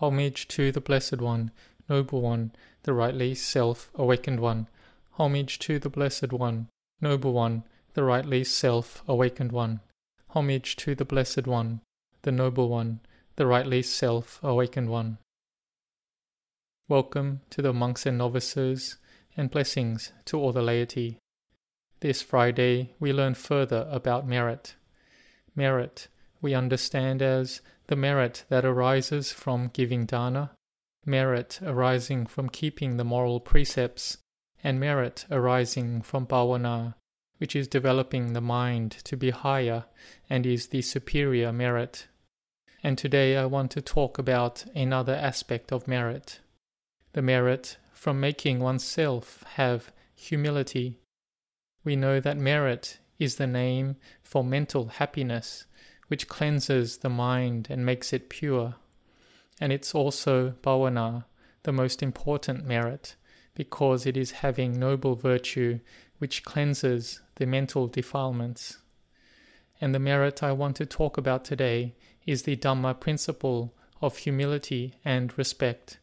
[0.00, 1.50] Homage to the Blessed One,
[1.86, 2.52] Noble One,
[2.84, 4.66] the rightly self awakened One.
[5.18, 6.68] Homage to the Blessed One,
[7.02, 9.80] Noble One, the rightly self awakened One.
[10.30, 11.82] Homage to the Blessed One,
[12.22, 13.00] the Noble One,
[13.36, 15.18] the rightly self awakened One.
[16.88, 18.96] Welcome to the monks and novices,
[19.36, 21.18] and blessings to all the laity.
[22.00, 24.76] This Friday we learn further about merit.
[25.54, 26.08] Merit
[26.40, 27.60] we understand as
[27.90, 30.52] the merit that arises from giving dana,
[31.04, 34.18] merit arising from keeping the moral precepts,
[34.62, 36.94] and merit arising from bhavana,
[37.38, 39.86] which is developing the mind to be higher
[40.28, 42.06] and is the superior merit.
[42.80, 46.38] And today I want to talk about another aspect of merit
[47.12, 51.00] the merit from making oneself have humility.
[51.82, 55.66] We know that merit is the name for mental happiness
[56.10, 58.74] which cleanses the mind and makes it pure.
[59.60, 61.24] And it's also bhavana,
[61.62, 63.14] the most important merit,
[63.54, 65.78] because it is having noble virtue
[66.18, 68.78] which cleanses the mental defilements.
[69.80, 71.94] And the merit I want to talk about today
[72.26, 76.00] is the Dhamma principle of humility and respect.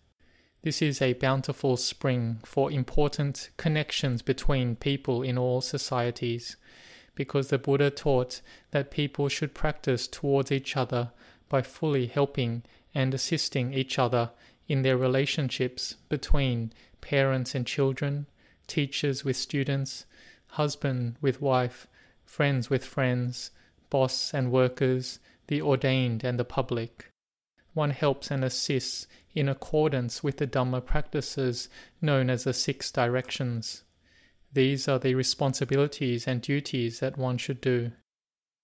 [0.61, 6.55] This is a bountiful spring for important connections between people in all societies
[7.17, 11.09] because the Buddha taught that people should practice towards each other
[11.49, 12.61] by fully helping
[12.93, 14.29] and assisting each other
[14.67, 18.27] in their relationships between parents and children,
[18.67, 20.05] teachers with students,
[20.49, 21.87] husband with wife,
[22.23, 23.49] friends with friends,
[23.89, 27.09] boss and workers, the ordained and the public.
[27.73, 31.67] One helps and assists in accordance with the Dhamma practices
[31.99, 33.83] known as the Six Directions.
[34.53, 37.91] These are the responsibilities and duties that one should do,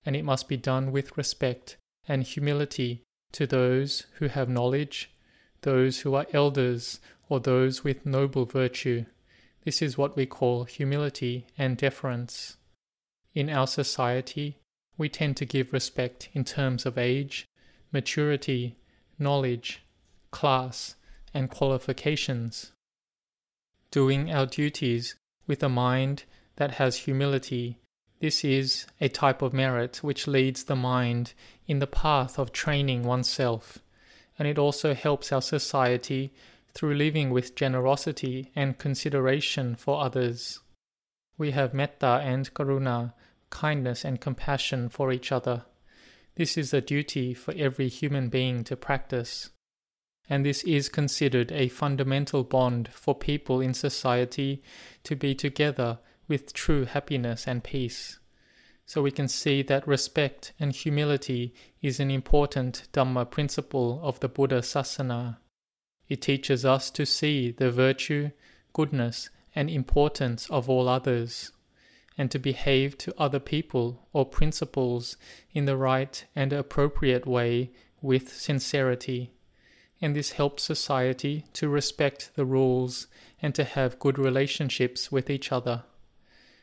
[0.06, 3.04] and it must be done with respect and humility
[3.34, 5.12] to those who have knowledge,
[5.62, 9.06] those who are elders, or those with noble virtue.
[9.64, 12.58] This is what we call humility and deference.
[13.34, 14.58] In our society,
[14.98, 17.46] we tend to give respect in terms of age,
[17.92, 18.76] maturity,
[19.18, 19.84] knowledge,
[20.32, 20.96] class,
[21.34, 22.72] and qualifications.
[23.90, 25.16] Doing our duties
[25.48, 26.24] with a mind
[26.56, 27.78] that has humility.
[28.20, 31.34] This is a type of merit which leads the mind
[31.68, 33.80] in the path of training oneself,
[34.40, 36.34] and it also helps our society
[36.74, 40.60] through living with generosity and consideration for others.
[41.38, 43.14] We have metta and karuna,
[43.50, 45.66] kindness and compassion for each other.
[46.36, 49.52] This is a duty for every human being to practice
[50.30, 54.64] and this is considered a fundamental bond for people in society
[55.04, 58.20] to be together with true happiness and peace.
[58.86, 64.30] So we can see that respect and humility is an important Dhamma principle of the
[64.30, 65.38] Buddha Sasana.
[66.08, 68.32] It teaches us to see the virtue,
[68.74, 71.52] goodness, and importance of all others,
[72.18, 75.18] and to behave to other people or principles
[75.52, 79.33] in the right and appropriate way with sincerity
[80.04, 83.08] and this helps society to respect the rules
[83.42, 85.84] and to have good relationships with each other.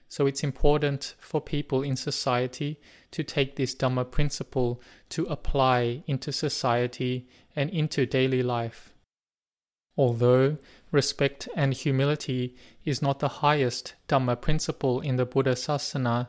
[0.09, 2.79] So it's important for people in society
[3.13, 8.93] to take this Dhamma principle to apply into society and into daily life.
[9.97, 10.59] Although
[10.93, 16.29] respect and humility is not the highest Dhamma principle in the Buddha Sasana,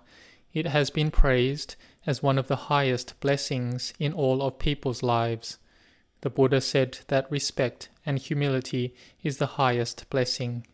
[0.53, 5.57] it has been praised as one of the highest blessings in all of people's lives.
[6.21, 8.93] The Buddha said that respect and humility
[9.23, 10.67] is the highest blessing.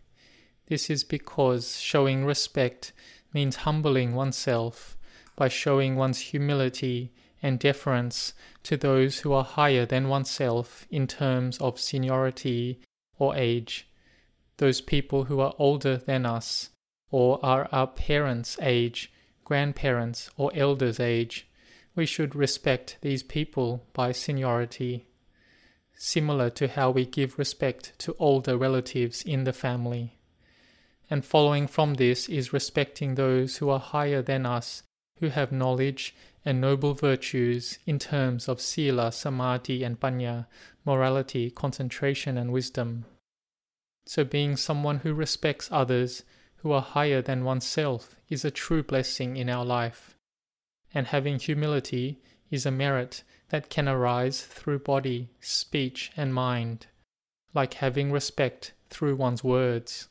[0.68, 2.92] This is because showing respect
[3.34, 4.98] means humbling oneself
[5.38, 11.58] by showing one's humility and deference to those who are higher than oneself in terms
[11.60, 12.82] of seniority
[13.18, 13.88] or age,
[14.58, 16.72] those people who are older than us
[17.10, 19.14] or are our parents' age,
[19.46, 21.48] grandparents, or elders' age.
[21.96, 25.06] We should respect these people by seniority
[25.98, 30.18] similar to how we give respect to older relatives in the family.
[31.10, 34.84] And following from this is respecting those who are higher than us,
[35.20, 40.46] who have knowledge and noble virtues in terms of sila, samadhi, and panya,
[40.86, 43.06] morality, concentration, and wisdom.
[44.06, 46.24] So, being someone who respects others
[46.58, 50.16] who are higher than oneself is a true blessing in our life.
[50.94, 56.88] And having humility is a merit that can arise through body, speech, and mind,
[57.54, 60.08] like having respect through one's words.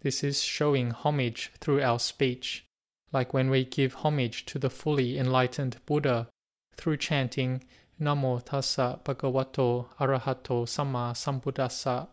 [0.00, 2.66] This is showing homage through our speech,
[3.12, 6.28] like when we give homage to the fully enlightened Buddha
[6.76, 7.64] through chanting
[8.00, 12.08] Namo tassa bhagavato arahato Samma sambuddhassa.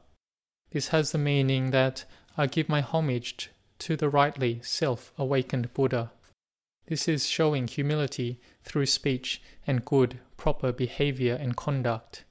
[0.70, 2.06] This has the meaning that
[2.38, 6.12] I give my homage to the rightly self awakened Buddha.
[6.88, 12.26] This is showing humility through speech and good, proper behavior and conduct.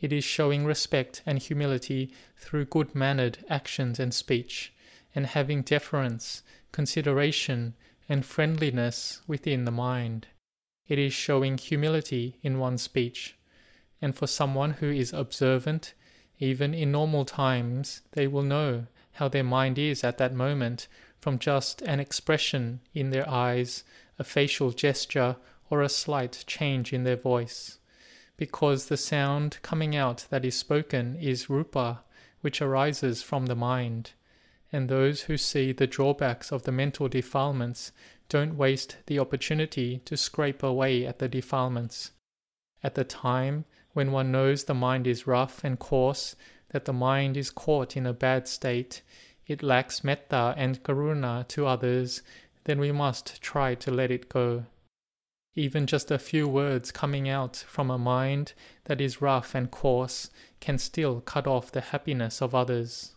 [0.00, 4.72] It is showing respect and humility through good mannered actions and speech,
[5.14, 7.74] and having deference, consideration,
[8.08, 10.26] and friendliness within the mind.
[10.88, 13.36] It is showing humility in one's speech.
[14.00, 15.94] And for someone who is observant,
[16.40, 20.88] even in normal times, they will know how their mind is at that moment
[21.22, 23.84] from just an expression in their eyes,
[24.18, 25.36] a facial gesture,
[25.70, 27.78] or a slight change in their voice.
[28.36, 32.02] Because the sound coming out that is spoken is rupa,
[32.40, 34.10] which arises from the mind.
[34.72, 37.92] And those who see the drawbacks of the mental defilements
[38.28, 42.10] don't waste the opportunity to scrape away at the defilements.
[42.82, 46.34] At the time when one knows the mind is rough and coarse,
[46.70, 49.02] that the mind is caught in a bad state,
[49.46, 52.22] it lacks metta and karuna to others,
[52.64, 54.64] then we must try to let it go.
[55.54, 58.54] Even just a few words coming out from a mind
[58.84, 60.30] that is rough and coarse
[60.60, 63.14] can still cut off the happiness of others.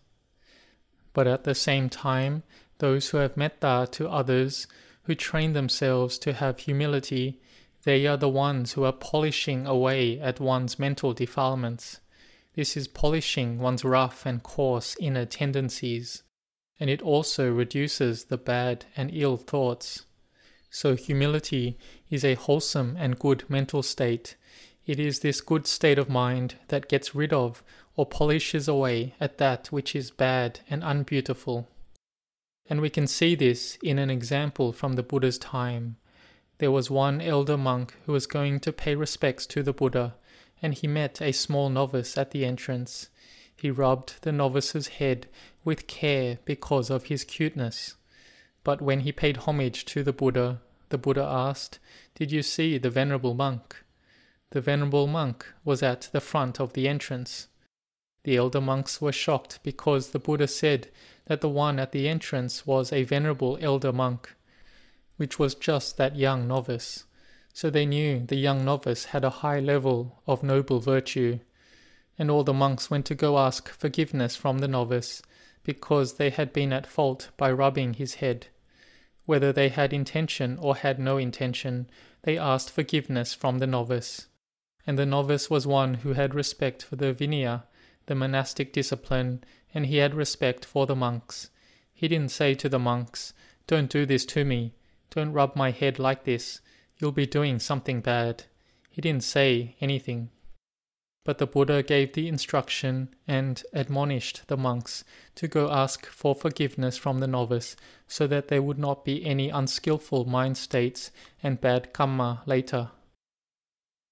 [1.13, 2.43] But at the same time,
[2.79, 4.67] those who have metta to others,
[5.03, 7.39] who train themselves to have humility,
[7.83, 12.01] they are the ones who are polishing away at one's mental defilements.
[12.55, 16.23] This is polishing one's rough and coarse inner tendencies,
[16.79, 20.05] and it also reduces the bad and ill thoughts.
[20.69, 21.77] So, humility
[22.09, 24.37] is a wholesome and good mental state.
[24.85, 27.61] It is this good state of mind that gets rid of
[27.97, 31.67] or polishes away at that which is bad and unbeautiful.
[32.69, 35.97] And we can see this in an example from the Buddha's time.
[36.59, 40.15] There was one elder monk who was going to pay respects to the Buddha
[40.65, 43.09] and he met a small novice at the entrance.
[43.55, 45.27] He rubbed the novice's head
[45.63, 47.93] with care because of his cuteness.
[48.63, 51.77] But when he paid homage to the Buddha, the Buddha asked,
[52.15, 53.83] Did you see the venerable monk?
[54.49, 57.47] The venerable monk was at the front of the entrance.
[58.23, 60.87] The elder monks were shocked because the Buddha said
[61.27, 64.35] that the one at the entrance was a venerable elder monk,
[65.17, 67.03] which was just that young novice
[67.55, 71.39] so they knew the young novice had a high level of noble virtue.
[72.19, 75.21] And all the monks went to go ask forgiveness from the novice,
[75.63, 78.47] because they had been at fault by rubbing his head.
[79.25, 81.89] Whether they had intention or had no intention,
[82.23, 84.27] they asked forgiveness from the novice.
[84.85, 87.63] And the novice was one who had respect for the Vinaya,
[88.07, 91.51] the monastic discipline, and he had respect for the monks.
[91.93, 93.31] He didn't say to the monks,
[93.65, 94.73] Don't do this to me,
[95.09, 96.59] don't rub my head like this,
[96.97, 98.45] You'll be doing something bad.
[98.89, 100.29] He didn't say anything.
[101.25, 105.03] But the Buddha gave the instruction and admonished the monks
[105.35, 107.75] to go ask for forgiveness from the novice
[108.07, 111.11] so that there would not be any unskillful mind states
[111.41, 112.91] and bad karma later.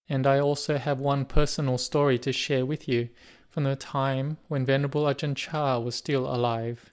[0.10, 3.10] And I also have one personal story to share with you
[3.50, 6.92] from the time when Venerable Ajahn Chah was still alive.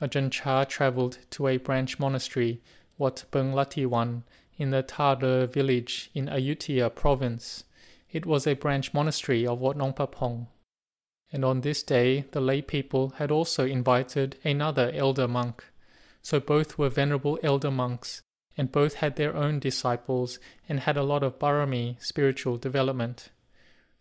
[0.00, 2.62] Ajahn Chah travelled to a branch monastery,
[2.96, 4.22] Wat Bung Latiwan,
[4.62, 7.64] in the Tade village in Ayutthaya province.
[8.12, 10.06] It was a branch monastery of Wat Nong Pah
[11.32, 15.64] And on this day, the lay people had also invited another elder monk.
[16.22, 18.22] So both were venerable elder monks,
[18.56, 20.38] and both had their own disciples
[20.68, 23.30] and had a lot of barami spiritual development.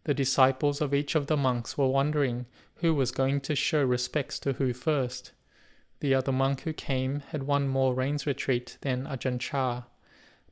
[0.03, 4.37] The disciples of each of the monks were wondering who was going to show respects
[4.41, 5.31] to who first.
[6.01, 9.85] The other monk who came had one more rains retreat than Ajahn Chah.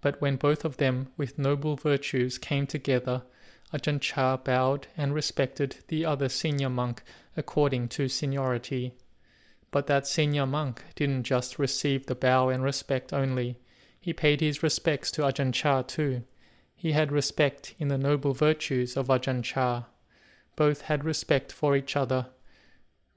[0.02, 3.24] But when both of them with noble virtues came together,
[3.74, 7.04] Ajahn Chah bowed and respected the other senior monk
[7.36, 8.96] according to seniority.
[9.72, 13.58] But that senior monk didn't just receive the bow and respect only,
[14.00, 16.24] he paid his respects to Ajahn Chah too.
[16.76, 19.84] He had respect in the noble virtues of Ajahn Chah.
[20.56, 22.28] Both had respect for each other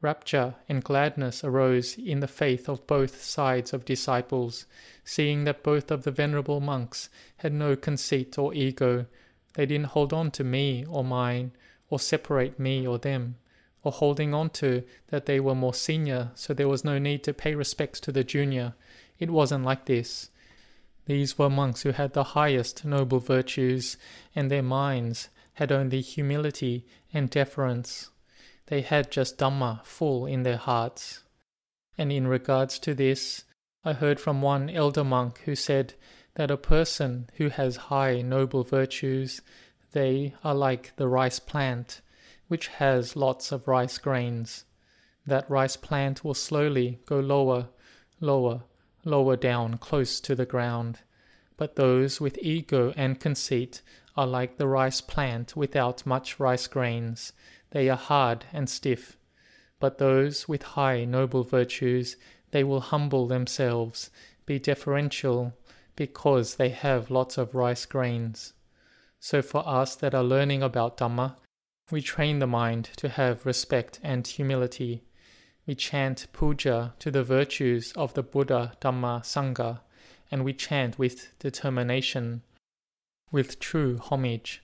[0.03, 4.67] Rapture and gladness arose in the faith of both sides of disciples,
[5.05, 9.07] seeing that both of the venerable monks had no conceit or ego.
[9.55, 11.53] They didn't hold on to me or mine,
[11.89, 13.37] or separate me or them,
[13.85, 17.33] or holding on to that they were more senior, so there was no need to
[17.33, 18.75] pay respects to the junior.
[19.21, 20.31] It wasn't like this.
[21.07, 23.97] These were monks who had the highest noble virtues,
[24.35, 28.11] and their minds had only humility and deference
[28.73, 31.25] they had just Dhamma full in their hearts.
[31.99, 33.45] And in regards to this,
[33.85, 35.93] I heard from one elder monk who said
[36.37, 39.43] that a person who has high noble virtues,
[39.91, 42.01] They are like the rice plant,
[42.49, 44.65] which has lots of rice grains.
[45.27, 47.69] That rice plant will slowly go lower,
[48.21, 48.63] lower,
[49.05, 51.01] lower down close to the ground.
[51.59, 53.83] But those with ego and conceit
[54.17, 57.33] are like the rice plant without much rice grains.
[57.71, 59.17] They are hard and stiff.
[59.81, 62.17] But those with high noble virtues,
[62.51, 64.11] they will humble themselves,
[64.47, 65.55] be deferential,
[65.97, 68.53] because they have lots of rice grains.
[69.19, 71.37] So for us that are learning about Dhamma,
[71.91, 75.05] we train the mind to have respect and humility.
[75.67, 79.81] We chant puja to the virtues of the Buddha, Dhamma, Sangha,
[80.31, 82.43] and we chant with determination,
[83.33, 84.63] with true homage,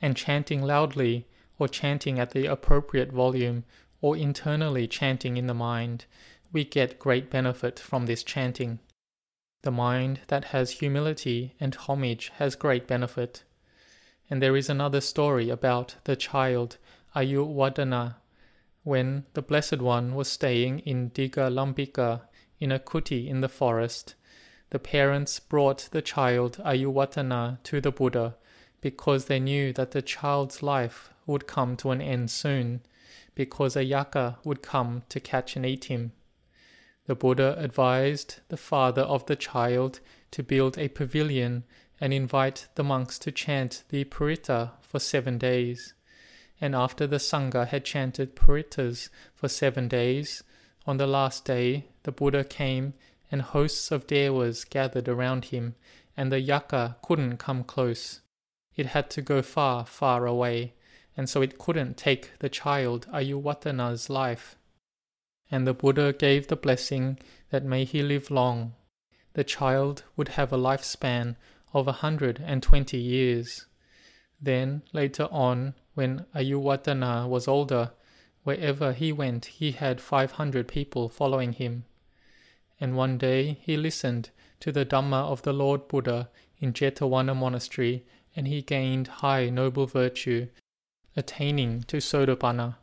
[0.00, 1.26] and chanting loudly
[1.58, 3.64] or chanting at the appropriate volume
[4.00, 6.04] or internally chanting in the mind,
[6.52, 8.78] we get great benefit from this chanting.
[9.62, 13.44] The mind that has humility and homage has great benefit.
[14.30, 16.78] And there is another story about the child
[17.14, 18.16] Ayurvadana
[18.84, 22.22] when the Blessed One was staying in Digalambika
[22.58, 24.14] in a kuti in the forest.
[24.70, 28.36] The parents brought the child Ayuwatana to the Buddha
[28.80, 32.80] because they knew that the child's life would come to an end soon,
[33.34, 36.12] because a yaka would come to catch and eat him.
[37.06, 40.00] The Buddha advised the father of the child
[40.30, 41.64] to build a pavilion
[42.00, 45.94] and invite the monks to chant the Paritta for seven days.
[46.60, 50.42] And after the Sangha had chanted Parittas for seven days,
[50.86, 52.94] on the last day the Buddha came
[53.30, 55.74] and hosts of Devas gathered around him,
[56.16, 58.20] and the Yaka couldn't come close.
[58.76, 60.74] It had to go far, far away,
[61.16, 64.56] and so it couldn't take the child Ayurvatana's life
[65.50, 67.18] and the Buddha gave the blessing
[67.50, 68.74] that may he live long.
[69.34, 71.36] The child would have a lifespan
[71.72, 73.66] of a hundred and twenty years.
[74.40, 77.92] Then, later on, when Ayurvatana was older,
[78.44, 81.84] wherever he went he had five hundred people following him.
[82.80, 88.04] And one day he listened to the Dhamma of the Lord Buddha in Jetavana Monastery,
[88.34, 90.48] and he gained high noble virtue,
[91.16, 92.76] attaining to Sotapanna.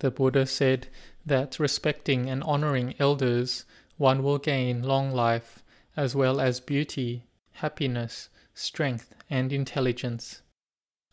[0.00, 0.88] The Buddha said
[1.24, 3.64] that respecting and honoring elders,
[3.96, 5.62] one will gain long life,
[5.96, 10.42] as well as beauty, happiness, strength, and intelligence.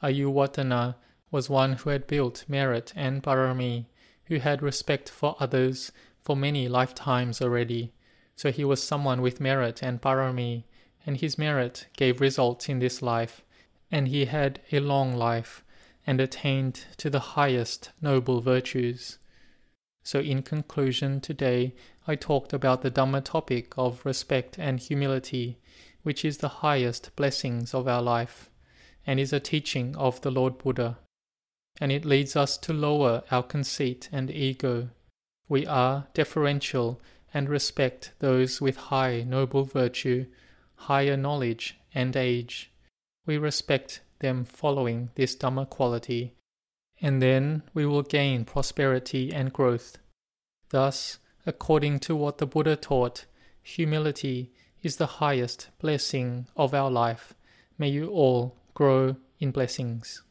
[0.02, 0.96] Ayurvatana
[1.32, 3.86] was one who had built merit and parami,
[4.26, 5.92] who had respect for others
[6.28, 7.94] for many lifetimes already.
[8.36, 10.66] So he was someone with merit and parami,
[11.06, 13.46] and his merit gave results in this life,
[13.90, 15.64] and he had a long life,
[16.06, 19.20] and attained to the highest noble virtues.
[20.04, 21.74] So, in conclusion, today
[22.06, 25.60] I talked about the Dhamma topic of respect and humility,
[26.04, 28.50] which is the highest blessings of our life,
[29.06, 30.98] and is a teaching of the Lord Buddha.
[31.80, 34.90] And it leads us to lower our conceit and ego.
[35.50, 37.02] We are deferential
[37.34, 40.26] and respect those with high noble virtue,
[40.76, 42.72] higher knowledge, and age.
[43.26, 46.34] We respect them following this Dhamma quality
[47.02, 49.98] and then we will gain prosperity and growth.
[50.70, 53.26] Thus, according to what the Buddha taught,
[53.62, 54.52] humility
[54.82, 57.34] is the highest blessing of our life.
[57.78, 60.24] May you all grow in blessings.